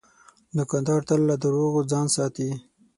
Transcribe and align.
دوکاندار 0.57 1.01
تل 1.07 1.21
له 1.29 1.35
دروغو 1.43 1.81
ځان 1.91 2.05
ساتي. 2.15 2.49